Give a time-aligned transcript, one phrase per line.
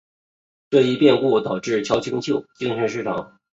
[0.71, 3.39] 这一变故导致乔清秀精神失常。